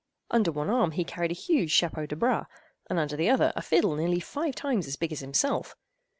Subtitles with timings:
[0.31, 2.47] Under one arm he carried a huge chapeau de bras,
[2.89, 5.75] and under the other a fiddle nearly five times as big as himself.